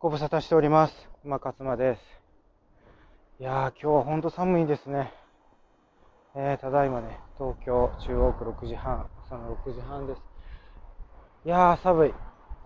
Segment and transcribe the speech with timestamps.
[0.00, 0.94] ご無沙汰しております。
[1.24, 2.00] 馬勝間です。
[3.40, 5.12] いやー、今日はほんと寒いですね。
[6.36, 10.20] えー、ただいまね、東京中央区6時半、朝の6時半です。
[11.44, 12.14] いやー、寒い。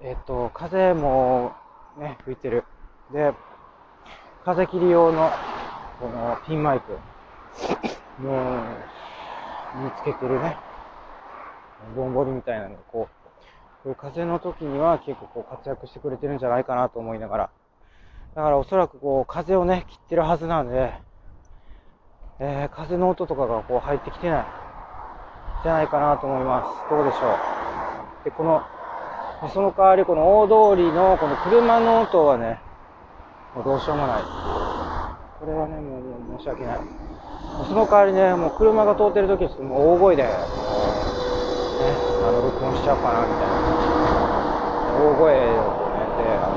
[0.03, 1.53] えっ、と、風も
[1.99, 2.65] ね、吹いてる。
[3.15, 3.33] で、
[4.45, 5.31] 風切り用の、
[6.01, 6.93] このピンマイク、
[8.21, 10.59] もう、見つけてるね、
[11.97, 13.22] ぼんぼりみたいなのをこ、う
[13.97, 17.51] 風の時には結構こう活躍してくれてるんじゃないかなと思いながら、
[18.35, 20.93] だからおそらくこう風をね、切ってるはずなんで、
[22.39, 24.47] えー、風の音とかがこう入ってきてない、
[25.63, 26.91] じゃないかなと思います。
[26.91, 27.37] どうでしょ
[28.23, 28.25] う。
[28.25, 28.63] で、この、
[29.53, 32.61] その代わりこの大通りのこの車の音はね、
[33.55, 34.23] もうどうしようもない。
[35.41, 35.99] これはね、も
[36.37, 36.79] う申し訳ない。
[37.69, 40.29] その代わりね、もう車が通ってる時はもう大声で、
[41.83, 41.91] ね
[42.23, 43.55] あの録音しちゃおうかなみたいな
[45.03, 46.55] 大声をこうねであの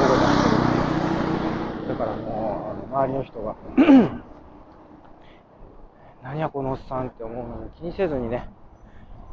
[0.00, 0.50] 大声出して
[1.82, 2.30] るだからも
[2.62, 3.56] うあの周りの人が
[6.22, 8.48] 何やこのおっさんって思うのに気にせずにね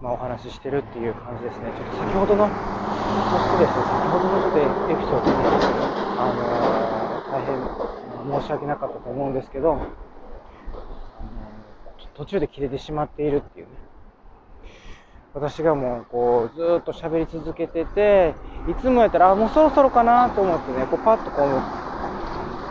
[0.02, 1.70] まあ、お話ししてるっていう感じですね。
[1.78, 5.38] ちょっと先ほどの、そしてですね、先ほどのちょっとエピソードで、
[6.18, 9.90] あのー、大変申し訳なかったと思うんですけど、あのー、
[12.16, 13.91] 途中で切れてしまっているっていうね。
[15.34, 18.36] 私がもうこうずっと喋り続けてて、
[18.68, 21.48] いつもやったら、あ、もうそろそろかなと思ってね、こうパッとこう、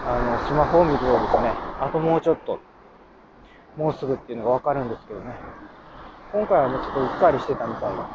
[0.07, 2.61] あの、スマホを見るとですね、あともうちょっと、
[3.77, 5.35] もうすぐっていうのがわかるんですけどね。
[6.33, 8.09] 今回はもうちょっとうっかりしてたみたいな。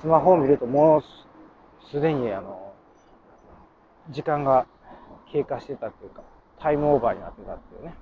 [0.00, 1.04] スマホを見るともう
[1.90, 2.72] すでにあの、
[4.10, 4.66] 時間が
[5.32, 6.22] 経過してたっていうか、
[6.58, 7.94] タイムオーバーになってたっていうね。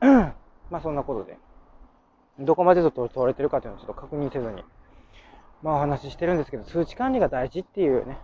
[0.70, 1.36] まあそんなことで。
[2.40, 4.62] どこまでと取れてるかというのをちょっと確認せずに、
[5.62, 8.18] まあお話ししてるんですけど、数値管理が大事っていうね、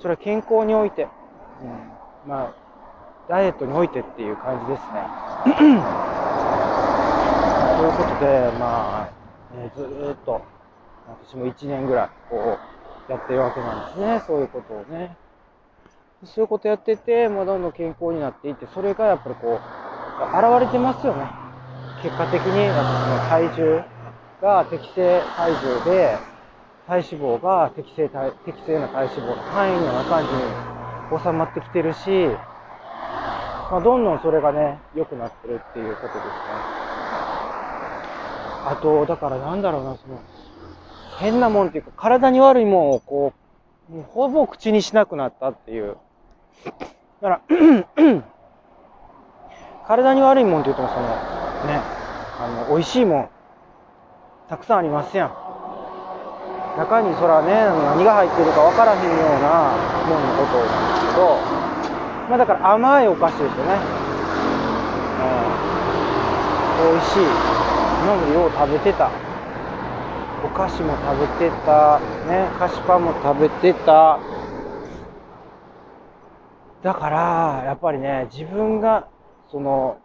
[0.00, 1.08] それは健康において、うん、
[2.28, 2.54] まあ、
[3.28, 5.06] ダイエットにおいてっていう感じですね。
[7.76, 9.08] ということで、ま
[9.54, 10.42] あ、ね、ずっと、
[11.24, 12.58] 私も1年ぐらい、こ
[13.08, 15.16] う、やってるわけなんですね、そういうことをね。
[16.24, 19.60] そういうことやってて、まあ、どんどん健康になっていって、それがやっぱりこう、現
[20.60, 21.41] れてますよね。
[22.02, 22.68] 結果的に
[23.28, 23.82] 体重
[24.40, 26.18] が適正体重で、
[26.86, 30.28] 体脂肪が適正体、適正な体脂肪の範囲の中に
[31.16, 32.28] 収まってきてるし、
[33.70, 36.32] まあ、どんどんそれがね、良くなってるっていうことですね。
[38.64, 40.20] あと、だからなんだろうな、その、
[41.18, 43.32] 変なもんっていうか、体に悪いもんをこ
[43.90, 45.96] う、もうほぼ口にしなくなったっていう。
[47.20, 47.40] だから、
[49.86, 51.82] 体に悪いもんって言ってもその、ね
[52.40, 53.28] あの、美味しいもん、
[54.48, 55.30] たくさんありますやん。
[56.76, 59.76] 中にそらね、何が入ってるか分からへんような
[60.08, 61.36] もんのことなんですけど、
[62.28, 63.76] まあだから甘いお菓子ですよね。
[65.20, 67.22] うん、美味しい。
[68.02, 69.10] 今までよう食べてた。
[70.44, 72.00] お菓子も食べてた。
[72.26, 74.18] ね、菓子パンも食べてた。
[76.82, 79.06] だから、やっぱりね、自分が、
[79.50, 79.98] その、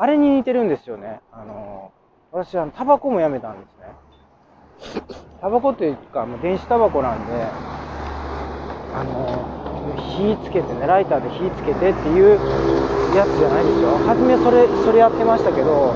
[0.00, 1.20] あれに似てるんですよね。
[1.30, 1.92] あの、
[2.32, 5.04] 私はタバコもやめたんですね。
[5.42, 7.32] タバコというか、もう電子タバコなんで、
[8.96, 9.44] あの、
[10.16, 12.30] 火つけてね、ライターで火つけてっていう
[13.14, 13.98] やつじゃないですよ。
[14.08, 15.92] 初めそれ、それやってましたけど、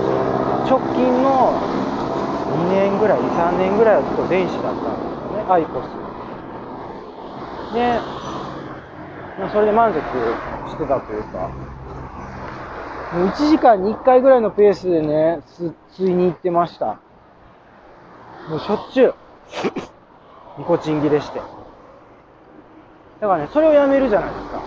[0.69, 1.57] 直近の
[2.61, 5.89] 2年ぐらい、2、3年ぐらいはずっと電子だったんですよね、アイコス。
[7.73, 10.37] で、それで満足
[10.69, 11.49] してたというか、
[13.15, 15.41] 1時間に1回ぐらいのペースでね、
[15.93, 16.99] 吸いに行ってました。
[18.49, 19.15] もうしょっちゅう、
[20.59, 21.39] ニコチン切れして。
[23.21, 24.63] だからね、それをやめるじゃないですか。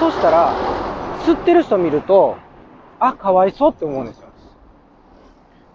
[0.00, 0.54] そしたら、
[1.26, 2.36] 吸ってる人見ると、
[2.98, 4.28] あ、かわいそうって思うんですよ。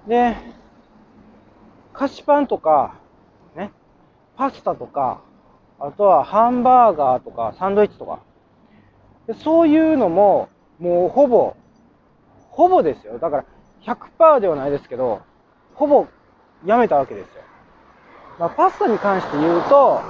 [0.08, 0.38] で、
[1.94, 2.96] 菓子パンとか、
[3.56, 3.72] ね、
[4.36, 5.22] パスタとか、
[5.80, 8.20] あとはハンバーガーとか、サンドイッチとか、
[9.44, 10.50] そういうのも、
[10.80, 11.56] もうほぼ
[12.60, 13.18] ほぼですよ。
[13.20, 13.46] だから
[13.84, 15.22] 100%ではないですけど、
[15.76, 16.08] ほぼ
[16.66, 17.42] やめたわけですよ。
[18.38, 20.02] まあ、パスタに関して言うと、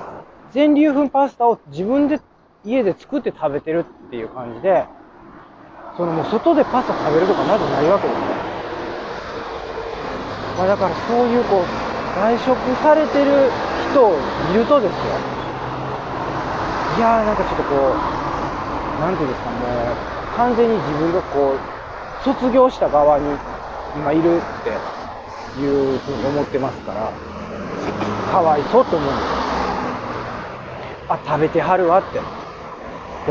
[0.52, 2.20] 全粒粉パスタを自分で
[2.66, 4.84] 家で作って食べてるっていう感じで、
[5.96, 8.26] そのもう外でパスタ食べるとかまずないわけですね。
[10.58, 11.66] まあ、だからそういうこう、
[12.18, 13.52] 外食されてる
[13.92, 14.18] 人を
[14.50, 14.98] 見るとですよ。
[16.98, 17.94] いやーなんかちょっとこ
[18.98, 21.79] う、なんていうんですか、もう完全に自分がこう、
[22.24, 23.26] 卒業した側に
[23.96, 24.70] 今いるって
[25.62, 27.12] いうふうに思ってますから、
[28.32, 29.40] かわいそうと思うんですよ。
[31.10, 32.20] あ、食べてはるわって。
[32.20, 32.24] だ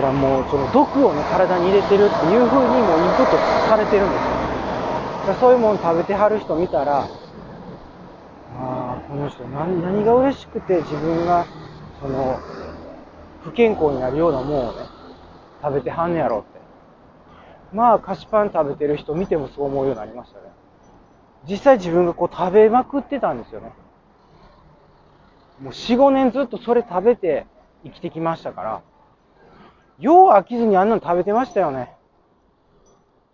[0.02, 3.38] からもう、その毒をね、体に入れてるっていう風にもうインプット
[3.68, 4.48] されてるんですよ。
[5.28, 7.06] だそういうもの食べてはる人見たら、あ
[8.58, 11.46] あ、この人何何が嬉しくて自分が、
[12.00, 12.40] その、
[13.44, 14.86] 不健康になるようなもんをね、
[15.62, 16.57] 食べてはんねやろって。
[17.72, 20.44] まあ、菓子パン食べてる人見てもそう思うようになりましたね。
[21.48, 23.72] 実際自分がこう食べまくってたんですよね。
[25.60, 27.46] もう4、5年ずっとそれ食べて
[27.84, 28.82] 生きてきましたから、
[29.98, 31.94] よう飽きずにあんなの食べてましたよね。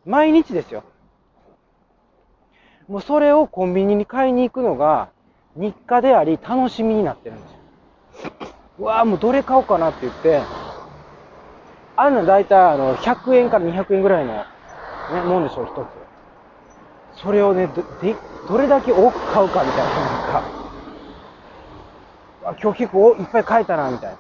[0.05, 0.83] 毎日ですよ。
[2.89, 5.09] もうそれをコンビニに買いに行くのが
[5.57, 7.59] 日課であり楽しみになってるんですよ。
[8.81, 10.43] うわぁ、もうどれ買おうかなって言って、
[11.97, 14.45] あんな大体あの100円から200円ぐらいの、
[15.13, 15.89] ね、もんでしょう、一つ。
[17.23, 18.17] それをね、ど、で、
[18.49, 20.45] どれだけ多く買うかみたいな、なんか。
[22.45, 24.19] あ今日結構いっぱい買えたな、みたいな。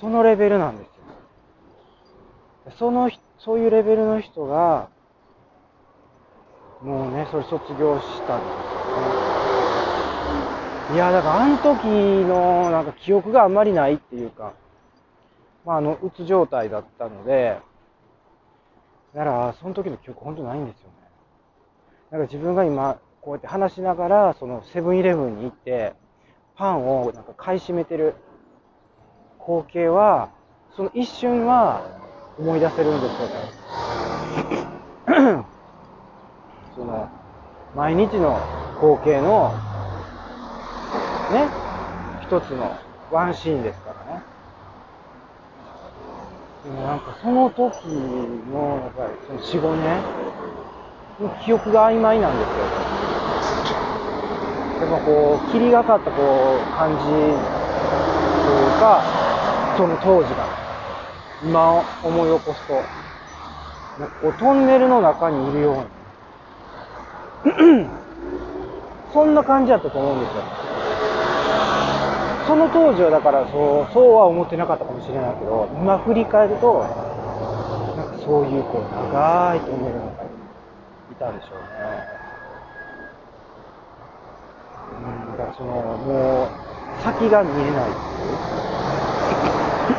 [0.00, 0.86] そのレベルなんです
[2.70, 2.76] よ。
[2.78, 4.88] そのひ、そういうレベルの人が、
[6.82, 8.80] もうね、それ卒業したんですよ
[10.90, 10.94] ね。
[10.94, 14.52] いや、だからあの時のなんか記憶があんまりないっていうか、
[15.64, 17.58] まああの、うつ状態だったので、
[19.14, 20.94] だからその時の記憶本当ないんですよね。
[22.10, 25.94] なんか自分が今、こうやって話しながら、そのセブンイレブンに行って、
[26.56, 28.14] パンをなんか買い占めてる
[29.40, 30.30] 光景は、
[30.76, 31.82] その一瞬は
[32.38, 33.28] 思い出せるんですよ
[35.30, 35.44] ね。
[36.74, 37.08] その、
[37.74, 38.38] 毎日の
[38.80, 39.52] 光景の、
[41.30, 41.48] ね、
[42.20, 42.76] 一つの
[43.10, 44.33] ワンシーンですからね。
[46.64, 47.60] でもなんかその時
[48.50, 50.00] の、やっぱりその4、5年
[51.20, 52.54] の記憶が曖昧なんですよ。
[54.80, 59.02] やっぱこう、霧がかったこう、感じというか、
[59.76, 60.46] その当時が、
[61.44, 62.82] 今思い起こすと、
[64.00, 65.84] なんかこう、トンネルの中にいるよ
[67.44, 67.88] うな、
[69.12, 70.63] そんな感じだったと思うんですよ。
[72.46, 76.84] その当時はだからそう、そうは思ってなかったかもしれないけど、今振り返ると、
[77.96, 80.30] なんかそういうこう、長いトンネルの中に
[81.10, 81.64] いたでしょうね。
[84.94, 86.48] うん、だからその、もう、
[87.02, 87.94] 先が見えないっ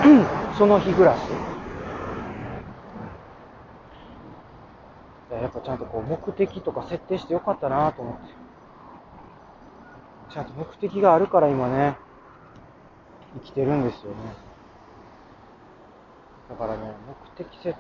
[0.03, 0.25] ていう。
[0.57, 1.19] その日暮らし。
[5.41, 8.33] やっぱちゃんとこう、目的とか設定してよかったなと思って。
[10.33, 11.97] ちゃんと目的があるから今ね、
[13.35, 14.15] 生きてるんですよね。
[16.49, 16.93] だからね、
[17.37, 17.75] 目的設定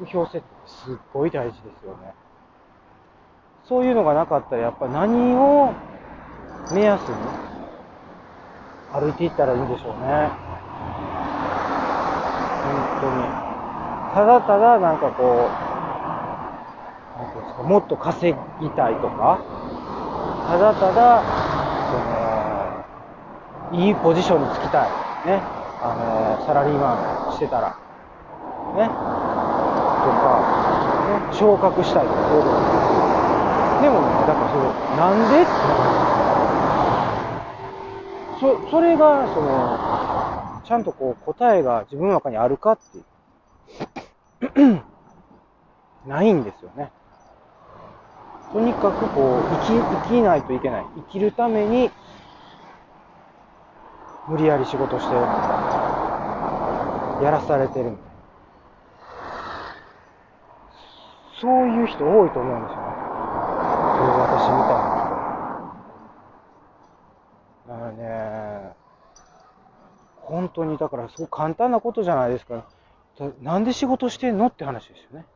[0.00, 2.14] 目標設定すっごい大事ですよね。
[3.64, 5.72] そういうのがなかったらやっぱ何を
[6.72, 7.14] 目安に
[8.92, 10.30] 歩いていったらいいんでしょうね。
[12.62, 13.28] 本当に。
[14.14, 19.40] ただただなんかこう、なんていうんですか、もっと稼ぎたいとか、
[20.48, 21.45] ただただ、
[23.76, 24.90] いいポジションにつきたい。
[25.26, 25.42] ね。
[25.82, 25.94] あ
[26.40, 27.76] の、サラリーマンしてたら。
[28.74, 28.88] ね。
[28.88, 32.56] とか、ね、昇格したいとか、そういうこと
[33.82, 34.64] でもね、だからそれ、
[34.96, 35.42] なんで？
[35.42, 35.50] って
[38.40, 43.00] そ、それが、その、ちゃんとこう答えが自分の中にあるかってい
[44.72, 44.82] う、
[46.08, 46.90] ないんですよね。
[48.52, 50.86] とにかくこう、生き、生きないといけない。
[50.96, 51.90] 生きるために、
[54.28, 55.20] 無理やり仕事して、や
[57.30, 58.10] らされてるみたいな。
[61.40, 62.86] そういう人多いと思うんですよね。
[63.96, 64.90] そういう私みたいな
[67.66, 67.72] 人。
[67.72, 68.72] だからね、
[70.22, 72.64] 本当に、だからそう簡単なことじゃないですか。
[73.40, 75.26] なんで仕事してんのって話ですよね。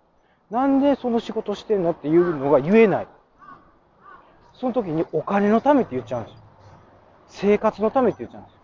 [0.50, 3.06] なんでその仕事してんのっていうのが言えない。
[4.54, 6.38] その時にお金のためって言っちゃうんですよ。
[7.28, 8.60] 生活のためって言っちゃうんですよ。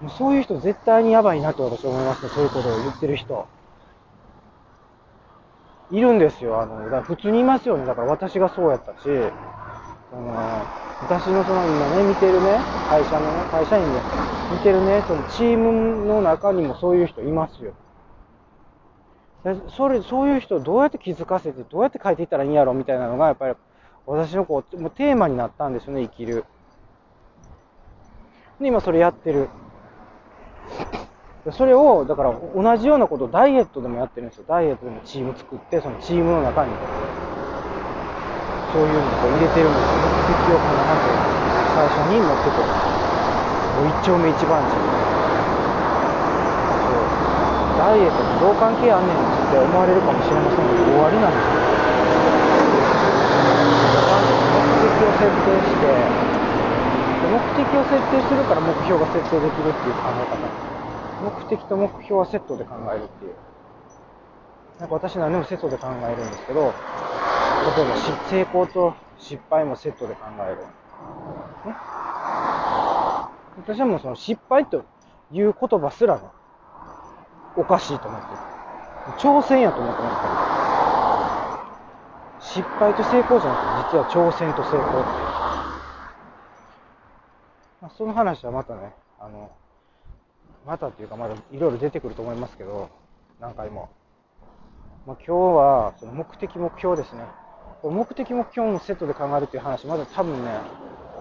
[0.00, 2.30] もうそういう人絶対にやばいなと私は思いますね。
[2.34, 3.46] そういうことを言ってる人。
[5.90, 6.60] いるんですよ。
[6.60, 7.84] あの、だから普通にいますよね。
[7.84, 9.08] だから私がそうやったし、
[10.12, 10.66] あの、
[11.02, 14.02] 私のその今ね、見てるね、会社のね、会社員で
[14.50, 17.72] 見てるね、そのチームの中にもそういう人いますよ。
[19.70, 23.54] それ、そういう人をどうやって気づかせて、どうやって変えていったらいいんやろみたいなのが、やっぱり
[24.06, 26.44] 私のこう、もうテーマになったんですよね、生きる。
[28.60, 29.48] で、今それやってる。
[31.52, 34.44] それを、だから同じようなことをダイエットでもやってるんですよ。
[34.46, 36.72] ダイエットでもチーム作って、そのチームの中に、
[38.72, 39.98] そういうのを入れてるんですよ。
[39.98, 41.16] 目的を必ず
[41.74, 43.78] 最初に持ってこう。
[43.78, 44.72] もう一丁目一番地。
[46.84, 47.78] そう。
[47.78, 51.60] ダイエットとどう関係あんねんって思われるかもしれませんけど、終わりなんですよ。
[54.52, 56.12] 目的を設定して、
[57.22, 60.79] 目的を設定するから目標が設定できるっていう考え方です。
[61.20, 63.34] 目的と目標はセットで考えるっていう。
[64.80, 66.72] なんか私何でもセットで考えるんですけど、例え
[67.86, 67.96] ば
[68.30, 70.56] 成功と失敗もセットで考える。
[70.56, 71.76] ね、
[73.58, 74.84] 私はもうその失敗と
[75.30, 76.22] いう言葉すらね、
[77.56, 78.38] おかしいと思ってる。
[79.18, 80.60] 挑戦やと思ってますから。
[82.40, 85.04] 失敗と成功じゃなくて、実は挑戦と成功っていう。
[87.82, 89.50] まあ、その話はまたね、あの、
[90.66, 92.90] またっていうかまだいろいろ出てくると思いますけど、
[93.40, 93.88] 何回も。
[95.06, 97.24] まあ、今日はその目的目標ですね。
[97.82, 100.50] 目的目標もセットで考えるっていう話、まだ多分ね、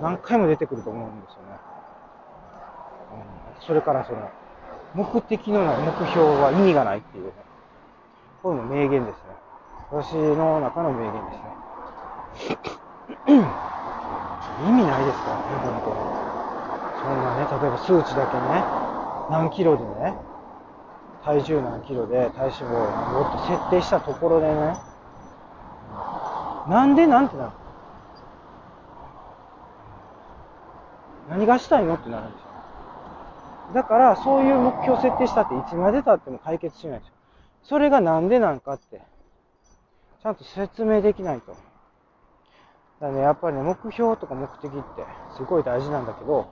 [0.01, 1.47] 何回も出てくると思うんですよね。
[3.59, 4.29] うん、それからその、
[4.93, 7.31] 目的のない目標は意味がないっていう、ね、
[8.43, 9.21] これも名言ですね。
[9.91, 12.59] 私の中の名言ですね。
[14.67, 15.95] 意味ないですからね、本当に。
[16.99, 18.88] そんなね、例えば数値だけね、
[19.29, 20.15] 何キロでね、
[21.23, 24.77] 体重何キロで体脂肪をもっと設定したところでね、
[26.67, 27.51] なんでなんてなる？
[31.29, 32.47] 何がしたいのってなるんですよ。
[33.75, 37.13] だから、そういう目標設定したっていつまで経っても解決しないんですよ。
[37.63, 38.99] それがなんでなんかって、
[40.23, 41.55] ちゃんと説明できないと。
[42.99, 45.05] だね、やっぱりね、目標とか目的って
[45.37, 46.47] すごい大事なんだけど、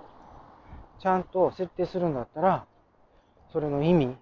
[1.00, 2.66] ちゃんと設定するんだったら、
[3.52, 4.16] それの意味、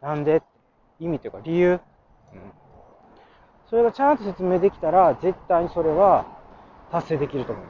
[0.00, 0.42] なんで？
[0.98, 1.80] 意味というか理由、うん、
[3.70, 6.26] それがちゃんと説明できたら、絶対にそれは
[6.92, 7.64] 達成できると思う。